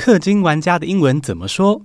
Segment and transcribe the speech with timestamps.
[0.00, 1.82] 氪金玩家的英文怎么说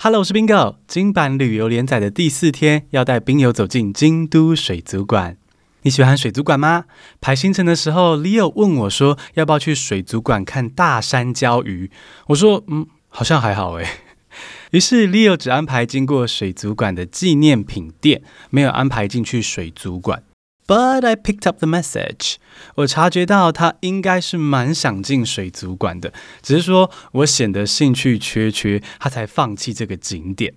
[0.00, 0.76] ？Hello，我是 Bingo。
[0.86, 5.38] 今版旅游连载的第四天，要带宾友走进京都水族馆。
[5.80, 6.84] 你喜欢水族馆吗？
[7.22, 11.90] 排行程的时候，Leo 问我说：“要不要去水族馆看大山椒鱼？”
[12.28, 13.88] 我说：“嗯，好像还好诶。
[14.72, 20.22] ”于是 Leo 只安排经过水族馆的纪念品店，没有安排进去水族馆。
[20.66, 22.36] But I picked up the message。
[22.76, 30.54] 我察觉到他应该是蛮想进水族馆的，只是说我显得兴趣缺缺，他才放弃这个景点。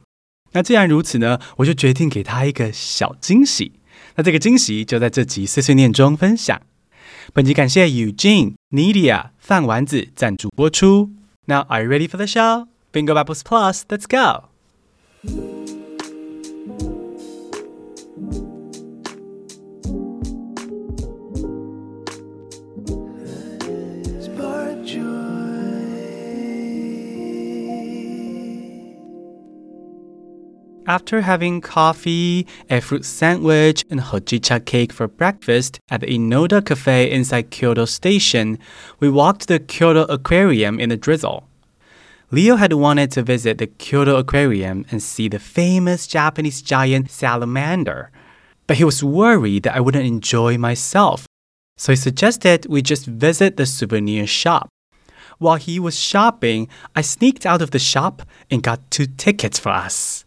[0.53, 3.73] 那既然如此呢，我就决定给他一个小惊喜。
[4.15, 6.61] 那这个惊喜就在这集碎碎念中分享。
[7.33, 11.11] 本集感谢 Eugene、Nidia、饭丸子赞助播出。
[11.45, 12.67] Now are you ready for the show?
[12.93, 14.47] Bingo Bubbles Plus, let's go!
[30.87, 37.11] After having coffee, a fruit sandwich, and hojicha cake for breakfast at the Inoda Cafe
[37.11, 38.57] inside Kyoto Station,
[39.01, 41.43] we walked to the Kyoto Aquarium in the drizzle.
[42.31, 48.09] Leo had wanted to visit the Kyoto Aquarium and see the famous Japanese giant salamander,
[48.65, 51.25] but he was worried that I wouldn't enjoy myself,
[51.75, 54.69] so he suggested we just visit the souvenir shop.
[55.37, 59.69] While he was shopping, I sneaked out of the shop and got two tickets for
[59.69, 60.23] us.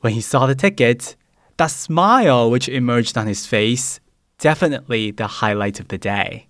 [0.00, 1.16] When he saw the ticket,
[1.58, 4.00] that smile which emerged on his face,
[4.38, 6.48] definitely the highlight of the day.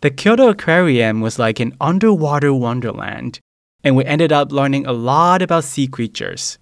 [0.00, 3.38] The Kyoto Aquarium was like an underwater wonderland,
[3.84, 6.58] and we ended up learning a lot about sea creatures.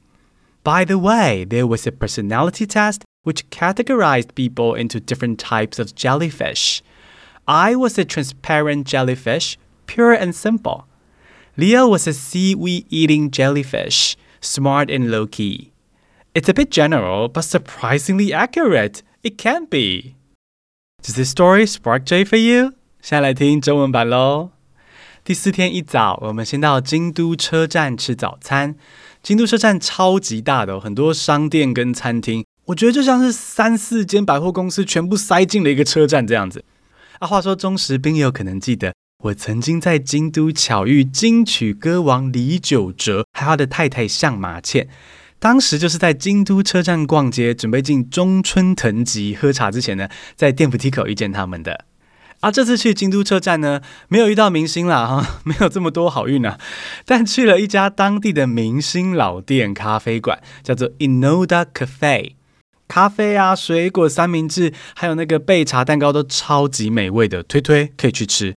[0.64, 5.94] By the way, there was a personality test which categorized people into different types of
[5.94, 6.82] jellyfish.
[7.46, 10.86] I was a transparent jellyfish, pure and simple.
[11.56, 15.72] Leo was a seaweed eating jellyfish smart and low key.
[16.32, 19.02] It's a bit general, but surprisingly accurate.
[19.22, 20.14] It can be.
[21.02, 22.74] Does this story spark joy for you?
[23.02, 24.50] 现在来听中文版喽。
[25.24, 28.76] 第四天一早，我们先到京都车站吃早餐。
[29.22, 36.64] 京都车站超级大的，很多商店跟餐厅，我觉得就像是三四间百货公司全部塞进了一个车站这样子。
[37.18, 38.94] 啊，话说忠实宾友可能记得。
[39.22, 44.88] 我曾经在京都巧遇金曲歌王李玖哲，还有他的太太向马倩。
[45.38, 51.84] 当时就是在京都车站逛街，准备进中村藤吉喝茶之前呢，在电扶梯口遇见他们的。
[52.40, 56.58] 啊，这次去京都车站呢，没有遇到明星啦，哈，没有这么多好运啊。
[57.04, 62.36] 但去了一家当地的明星老店咖啡馆，叫做 Inoda Cafe。
[62.88, 68.54] 咖啡啊，水果三明治，还有那个焙茶蛋糕都超级美味的，推推可以去吃。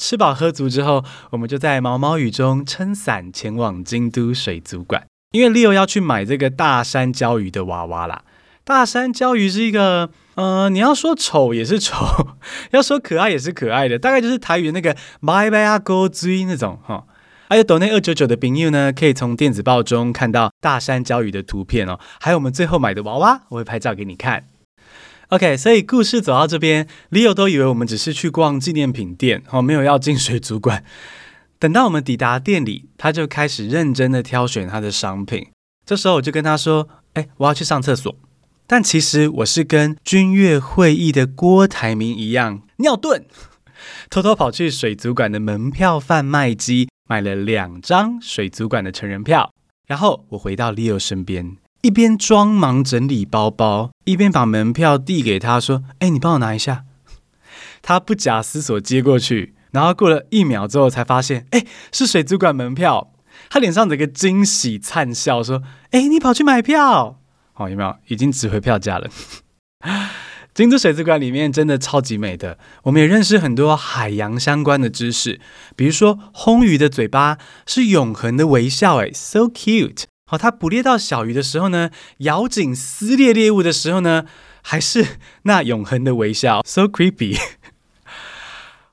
[0.00, 8.22] 吃饱喝足之后，我们就在毛毛雨中撑伞前往京都水族馆，因为 Leo 要去买这个大山椒鱼的娃娃啦。
[8.64, 11.96] 大山椒鱼是一个，呃，你要说丑也是丑，
[12.70, 17.04] 要说可爱也是可爱的，大概就是台语那个“拜拜啊，狗追”那种哈。
[17.50, 24.46] 还有斗内二九九的朋友呢，可以从电子报中看到大山椒鱼的图片哦，还有我们最后买的娃娃，我会拍照给你看。
[25.30, 30.82] OK，所以故事走到这边，Leo 都以为我们只是去逛纪念品店，哦，没有要进水族馆。
[31.60, 35.46] 等到我们抵达店里，他就开始认真的挑选他的商品。
[35.86, 38.12] 这时候我就跟他说：“哎，我要去上厕所。”
[38.66, 43.22] 但其实我是跟君悦会议的郭台铭一样尿遁，
[44.10, 49.52] 偷偷跑去水族馆的门票贩卖机买了两张水族馆的成人票，
[49.86, 51.56] 然后我回到 Leo 身边。
[51.82, 56.84] 一边装忙整理包包，一边把门票递给他，说：“哎，你帮我拿一下。”
[57.80, 63.12] 他不假思索接过去，然后过了一秒之后才发现，哎，是水族馆门票。
[63.48, 67.18] 他脸上整个惊喜灿笑，说：“哎，你跑去买票？
[67.54, 67.96] 哦，有没有？
[68.08, 69.08] 已经值回票价了。”
[70.52, 75.40] 京都水族馆里面真的超级美的，我们也认识很多海洋相关的知识，
[75.74, 80.02] 比如说魟鱼的嘴巴是永恒的微笑，哎，so cute。
[80.30, 84.26] 好，它捕猎到小鱼的时候呢，咬紧撕裂猎物的时候呢，
[84.62, 87.36] 还是那永恒的微笑， so creepy。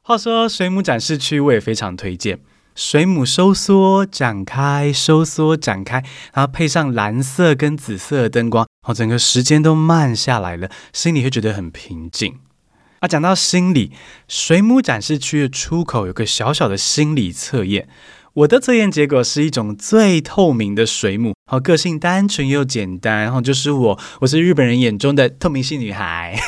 [0.02, 2.40] 话说水母展示区我也非常推荐，
[2.74, 6.04] 水母收缩展开，收缩展开，
[6.34, 12.40] 然后配上蓝色跟紫色的灯光，好，整个时间都慢下来了，心里会觉得很平静。
[13.02, 13.92] 啊，讲到心理，
[14.28, 17.88] 水母展示区的出口有个小小的心理测验。
[18.38, 26.40] 我的测验结果是一种最透明的水母，好，个性单纯又简单，然后就是我，我是日本人眼中的透明系女孩。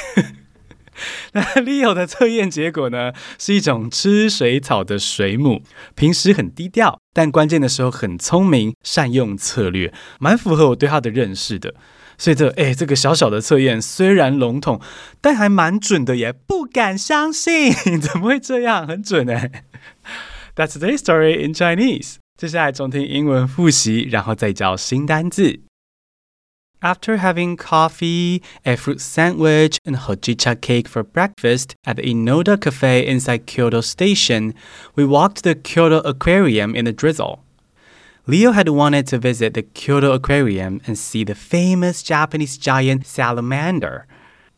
[1.33, 5.63] 那 Leo 的测验结果呢，是一种吃水草的水母，
[5.95, 11.73] 平时很低调，但关键的时候很聪明，善用策略，蛮符合我对他的认识的。
[12.19, 14.79] 所以这哎，这个小小的测验虽然笼统，
[15.19, 18.85] 但还蛮准的，也不敢相信， 怎么会这样？
[18.85, 19.63] 很准哎。
[20.58, 22.16] That's today's story in Chinese。
[22.36, 25.60] 接下来重听英文复习，然后再教新单字。
[26.80, 33.46] After having coffee, a fruit sandwich, and hojicha cake for breakfast at the Inoda Cafe inside
[33.46, 34.52] Kyoto Station,
[34.94, 37.38] we walked the Kyoto Aquarium in a drizzle.
[38.26, 44.06] Leo had wanted to visit the Kyoto Aquarium and see the famous Japanese giant salamander,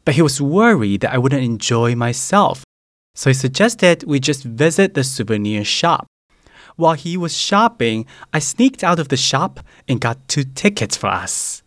[0.05, 2.65] but he was worried that I wouldn't enjoy myself,
[3.14, 6.08] so he suggested we just visit the souvenir shop.
[6.76, 11.08] While he was shopping, I sneaked out of the shop and got two tickets for
[11.08, 11.64] us.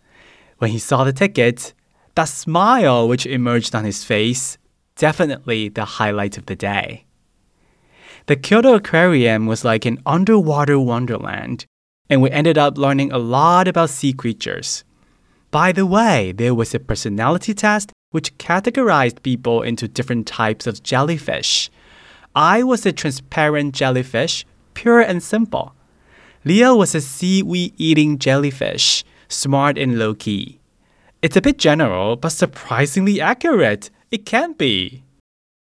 [0.58, 1.75] When he saw the ticket,
[2.14, 4.56] that smile which emerged on his face,
[4.96, 7.05] definitely the highlight of the day.
[8.26, 11.67] The Kyoto Aquarium was like an underwater wonderland,
[12.08, 14.85] and we ended up learning a lot about sea creatures.
[15.50, 20.83] By the way, there was a personality test which categorized people into different types of
[20.83, 21.69] jellyfish.
[22.33, 25.74] I was a transparent jellyfish, pure and simple.
[26.44, 30.60] Leo was a seaweed eating jellyfish smart and low key.
[31.21, 33.89] It's a bit general, but surprisingly accurate.
[34.10, 35.04] It can be.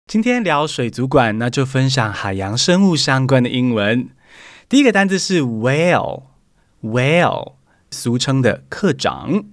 [0.08, 4.10] 今天聊水族馆，那就分享海洋生物相关的英文。
[4.68, 7.54] 第一个单字是 whale，whale，
[7.92, 9.46] 俗称的课长。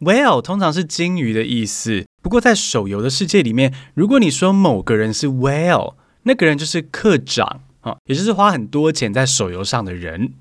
[0.00, 10.34] Whale 通常是鲸鱼的意思，不过在手游的世界里面，如果你说某个人是 whale，那个人就是课长啊，也就是花很多钱在手游上的人。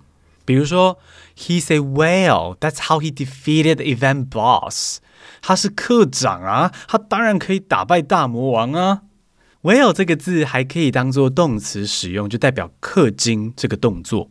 [0.45, 0.97] 比如说
[1.35, 2.55] ，He's a whale.
[2.57, 4.99] That's how he defeated the event boss.
[5.41, 9.01] 他是课长啊，他当然可以打败大魔王啊。
[9.63, 14.29] whale 这个字还可以当做动词使用，就代表氪金这个动作。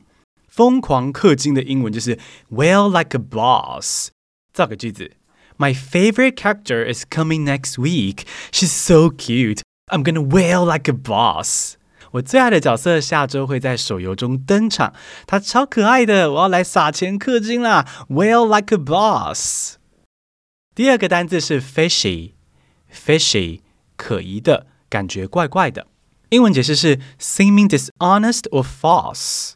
[0.49, 2.19] 疯狂氪金的英文就是
[2.50, 4.08] whale like a boss。
[4.55, 5.11] 造个句子：
[5.57, 8.25] My favorite character is coming next week.
[8.51, 9.61] She's so cute.
[9.88, 11.75] I'm gonna whale like a boss.
[12.11, 14.93] 我最爱的角色下周会在手游中登场，
[15.25, 17.88] 他超可爱的，我要来撒钱氪金啦！
[18.09, 19.75] Whale like a boss。
[20.75, 23.61] 第二个单字是 fishy，fishy，
[23.95, 25.88] 可疑的，感觉怪怪的。
[26.29, 29.53] 英文解释是 seeming dishonest or false。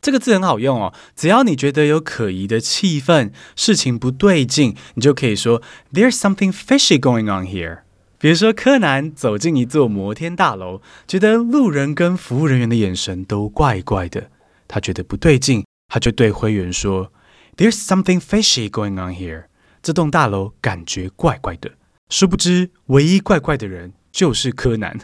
[0.00, 5.60] 这个字很好用哦，只要你觉得有可疑的气氛，事情不对劲，你就可以说
[5.92, 7.80] There's something fishy going on here。
[8.18, 14.30] 比如说，柯南走进一座摩天大楼，觉得路人跟服务人员的眼神都怪怪的，
[14.68, 17.10] 他觉得不对劲，他就对灰原说
[17.56, 19.44] ：“There's something fishy going on here。”
[19.82, 21.70] 这栋大楼感觉怪怪的。
[22.10, 24.98] 殊不知，唯一怪怪的人就是柯南。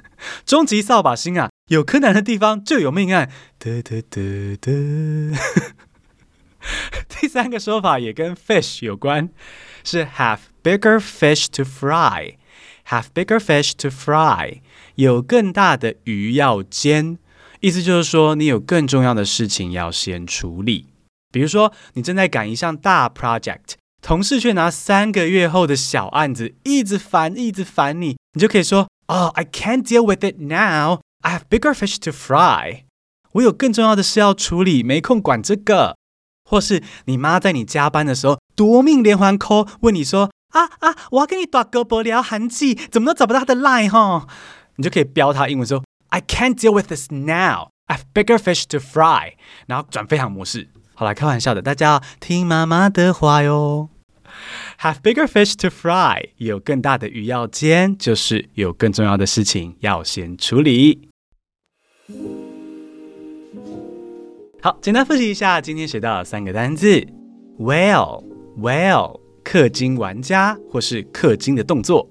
[0.44, 3.28] 终极扫把星啊，有柯南的地方就有命案。
[3.58, 4.20] 哒哒哒
[4.60, 4.70] 哒。
[7.08, 9.30] 第三个说法也跟 fish 有关，
[9.82, 12.34] 是 have bigger fish to fry。
[12.88, 14.60] Have bigger fish to fry，
[14.94, 17.18] 有更大的鱼要煎，
[17.58, 20.86] 意思就是说你有更重要的事情要先处理。
[21.32, 31.00] 比如说，你正在赶一项大 project，同事却拿三个月后的小案子一直烦，一直烦你，你就可以说：“Oh, I can't deal with it now.
[31.26, 32.84] I have bigger fish to fry。”
[33.34, 35.96] 我有更重要的事要处理，没空管这个。
[36.48, 40.30] 或是你妈在你加班的时候夺命连环 call，问你说。
[40.50, 40.96] 啊啊！
[41.10, 44.26] 我要跟你打胳膊聊韩剧，怎么都找不到他的 line 哈？
[44.76, 47.68] 你就可以标他英文说：I can't deal with this now.
[47.86, 49.34] I have bigger fish to fry。
[49.66, 50.68] 然后转飞航模式。
[50.94, 53.90] 好啦，开玩笑的，大家要听妈妈的话哟。
[54.80, 61.05] Have bigger fish to fry，有更大的鱼要煎，就是有更重要的事情要先处理。
[64.60, 67.04] 好，简单复习一下今天学到的三个单字
[67.58, 72.08] Well，Well，氪金玩家或是氪金的动作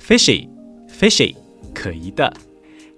[0.00, 1.34] ，fishy，fishy，
[1.74, 2.32] 可疑的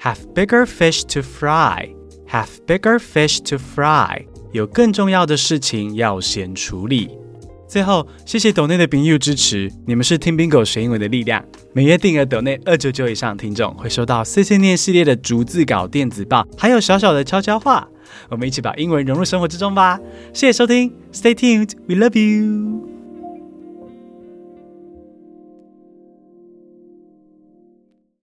[0.01, 7.11] ，have bigger fish to fry，have bigger fish to fry，有更重要的事情要先处理。
[7.69, 11.45] 最后，谢谢抖内的朋友支持，你们是听 Bingo 学英文的力量。
[11.73, 17.87] 每月订阅抖内二九九以上听众会收到碎碎念系列的逐字稿电子报，还有小小的悄悄话。
[18.31, 19.99] 我们一起把英文融入生活之中吧。
[20.33, 22.96] 谢谢收听，Stay tuned，We love you。